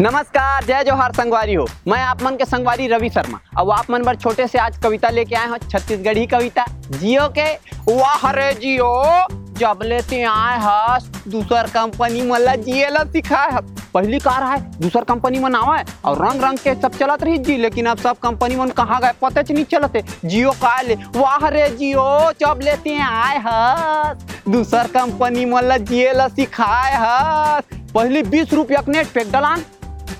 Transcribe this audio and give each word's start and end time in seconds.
नमस्कार, 0.00 0.64
जय 0.64 0.82
जोहार 0.84 1.12
संगवारी 1.12 1.54
हो। 1.54 1.66
मैं 1.88 1.98
आप 2.00 2.22
मन 2.22 2.36
के 2.36 2.44
संगवारी 2.44 2.86
रवि 2.88 3.08
शर्मा। 3.10 3.38
अब 3.58 3.70
आप 3.70 3.90
मन 3.90 4.02
बर 4.02 4.16
छोटे 4.16 4.46
से 4.46 4.58
आज 4.58 4.76
कविता 4.82 5.08
लेके 5.10 5.34
आए 5.36 5.46
हो, 5.46 5.56
छत्तीसगढ़ी 5.58 6.26
कविता। 6.26 6.64
जियो 6.90 7.26
के 7.28 7.44
वाह 7.88 8.30
रे 8.30 8.52
जियो, 8.52 9.26
जब 9.58 9.80
लेते 9.82 10.22
आए 10.22 10.58
हस, 10.62 11.10
दूसर 11.28 11.66
कंपनी 11.66 12.22
मन 12.22 12.40
ला 12.40 12.54
जिए 12.56 12.88
ला 12.90 13.02
सिखाए 13.04 13.50
हस। 13.52 13.90
पहली 13.94 14.18
कार 14.18 14.44
है, 14.44 14.60
दूसर 14.80 15.04
कंपनी 15.04 15.38
मन 15.38 15.54
आवे 15.54 15.82
और 16.04 16.16
रंग 16.18 16.44
रंग 16.44 16.58
के 16.58 16.74
सब 16.74 16.94
चलत 16.94 17.22
रही 17.22 17.38
जी, 17.38 17.56
लेकिन 17.56 17.86
अब 17.86 17.98
सब 17.98 18.18
कंपनी 18.18 18.56
मन 18.56 18.70
कहाँ 18.70 19.00
गए, 19.00 19.12
पता 19.22 19.42
नहीं 19.50 19.64
चलते 19.64 20.02
जियो 20.24 20.50
का 20.52 20.80
ले 20.80 20.94
वाह 21.16 21.48
रे 21.48 21.68
जियो, 21.70 22.32
जब 22.40 22.60
लेते 22.62 22.96
आए 23.00 23.36
हस, 23.38 24.24
दूसर 24.48 24.88
कंपनी 24.94 25.44
मन 25.44 25.64
ला 25.64 25.76
जिए 25.76 26.12
ला 26.12 26.28
सिखाए 26.28 26.94
हस। 26.94 27.78
पहली 27.94 28.22
बीस 28.22 28.52
रुपया 28.52 28.82
नेट 28.88 29.06
पैक 29.06 29.30
डलान 29.32 29.64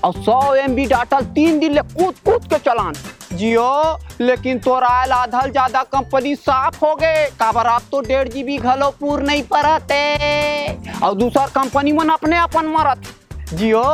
और 0.04 0.12
सौ 0.14 0.54
एम 0.56 0.74
बी 0.74 0.86
डाटा 0.86 1.20
तीन 1.34 1.58
दिन 1.58 1.72
ले 1.72 1.82
कूद 1.94 2.14
कूद 2.24 2.44
के 2.44 2.58
चलान। 2.60 2.94
जियो, 3.32 3.98
लेकिन 4.20 4.58
तोरा 4.58 4.88
आधल 4.88 5.50
ज़्यादा 5.50 5.82
कंपनी 5.92 6.34
साफ़ 6.36 6.84
हो 6.84 6.94
गए। 6.96 7.24
काबर 7.40 7.66
आप 7.68 7.82
तो 7.92 8.00
डेढ़ 8.00 8.28
जीबी 8.28 8.56
घलो 8.58 8.90
पूर 9.00 9.22
नहीं 9.22 9.42
परते 9.44 10.02
और 10.98 11.14
दूसर 11.14 11.50
कंपनी 11.54 11.92
मन 11.92 12.08
अपने 12.10 12.38
अपन 12.38 12.66
मरत। 12.68 13.14
जियो, 13.50 13.84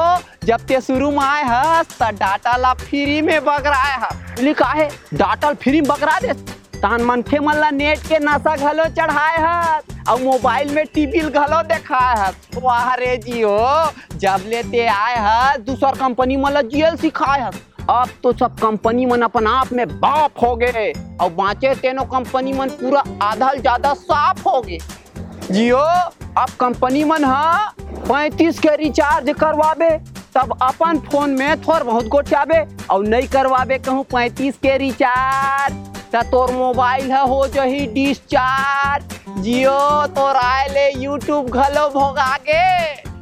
जब 0.45 0.67
ते 0.67 0.80
शुरू 0.80 1.11
में 1.11 1.19
आए 1.19 1.43
हस 1.45 1.98
डाटा 2.03 2.56
ला 2.56 2.73
फ्री 2.77 3.20
में 3.23 3.41
बगराए 3.45 3.97
हस। 4.01 4.41
लिखा 4.41 4.69
है, 4.69 4.89
डाटा 5.15 5.53
फ्री 5.55 5.81
में 5.81 5.89
बगरा 5.89 6.19
दे 6.20 6.33
तान 6.77 7.03
मनखे 7.05 7.39
मन 7.41 7.57
ला 7.57 7.71
नेट 7.71 7.98
के 8.09 8.19
नशा 8.19 8.57
घलो 8.57 8.84
चढ़ाए 8.97 9.37
हस 9.39 10.09
और 10.09 10.23
मोबाइल 10.23 10.75
में 10.75 10.84
टीवी 10.95 11.21
घलो 11.21 11.62
देखाए 11.69 12.15
हस 12.19 12.34
वाह 12.55 12.95
रे 12.95 13.17
जियो, 13.19 13.59
जब 14.15 14.43
लेते 14.47 14.87
आए 14.87 15.17
हस 15.19 15.59
दूसर 15.67 15.98
कंपनी 15.98 16.37
मन 16.37 16.53
ला 16.53 16.62
जियल 16.65 16.97
सिखाए 16.97 17.41
हस 17.43 17.62
अब 17.91 18.09
तो 18.23 18.33
सब 18.33 18.59
कंपनी 18.61 19.07
मन 19.07 19.23
अपन 19.23 19.47
आप 19.47 19.73
में 19.73 19.87
बाप 20.00 20.42
हो 20.42 20.55
गए 20.56 20.92
और 21.20 21.31
बाँचे 21.33 21.75
तेनो 21.75 22.05
कंपनी 22.12 22.53
मन 22.53 22.69
पूरा 22.81 23.03
आधा 23.22 23.53
ज़्यादा 23.55 23.93
साफ़ 23.95 24.48
हो 24.48 24.61
गए। 24.61 24.78
जियो, 25.50 25.78
अब 25.78 26.50
कंपनी 26.61 27.05
मन 27.05 27.25
हा 27.25 27.75
पैंतीस 28.09 28.59
के 28.59 28.75
रिचार्ज 28.77 29.31
करवाबे, 29.41 29.91
तब 30.34 30.59
अपन 30.62 30.98
फ़ोन 31.11 31.31
में 31.39 31.61
थोड़ 31.62 31.83
बहुत 31.83 32.06
गोचाबे 32.09 32.65
और 32.91 33.06
नहीं 33.06 33.28
करवाबे 33.28 33.78
कहूँ 33.78 34.05
पैंतीस 34.12 34.56
के 34.56 34.77
रिचार्ज। 34.78 35.95
तोर 36.22 36.50
मोबाइल 36.53 37.12
है, 37.12 37.27
हो 37.28 37.47
जही 37.47 37.86
डिस्चार्ज। 37.86 39.14
जियो, 39.41 40.06
तोर 40.09 40.36
आए 40.36 40.69
ले 40.69 40.91
यूट्यूब 40.95 41.48
घलो 41.48 41.89
भोगागे। 41.91 42.64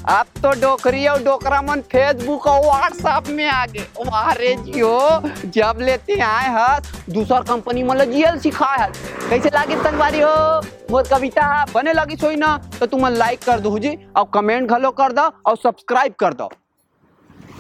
अब 0.09 0.27
तो 0.43 0.51
डोकरी 0.61 1.07
और 1.07 1.23
डोकरा 1.23 1.61
मन 1.63 1.81
फेसबुक 1.83 2.47
और 2.47 2.61
व्हाट्सएप 2.61 3.29
में 3.29 3.47
आगे। 3.49 3.87
वाह 4.01 4.33
रे 4.33 4.55
जियो, 4.57 4.99
जब 5.47 5.79
लेते 5.81 6.19
आए 6.21 6.49
हस 6.51 6.93
दूसर 7.11 7.43
कंपनी 7.43 7.83
मतलब 7.83 8.11
जियल 8.13 8.39
सिखाए 8.39 8.79
हस 8.79 8.99
कैसे 9.31 9.51
लागे 9.55 9.77
संगवारी 9.77 10.21
हो? 10.21 10.61
मोर 10.91 11.09
कविता 11.11 11.65
बने 11.75 11.93
लगी 11.93 12.17
सोई 12.17 12.37
ना 12.37 12.57
तो 12.81 12.87
तुम 12.87 13.07
लाइक 13.09 13.45
कर 13.45 13.61
दो 13.61 13.79
जी 13.79 13.97
और 14.17 14.25
कमेंट 14.35 14.71
घलो 14.71 14.91
कर 14.93 15.13
दो, 15.13 15.23
और 15.23 15.57
सब्सक्राइब 15.57 16.15
कर 16.19 16.35
दो। 16.35 16.51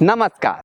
नमस्कार। 0.02 0.62